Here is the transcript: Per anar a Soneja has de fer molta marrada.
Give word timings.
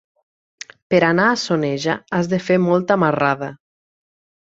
Per 0.93 1.01
anar 1.09 1.27
a 1.27 1.37
Soneja 1.43 1.99
has 2.19 2.33
de 2.35 2.43
fer 2.49 2.61
molta 2.67 3.01
marrada. 3.07 3.55